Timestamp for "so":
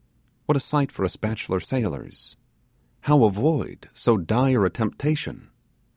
3.93-4.17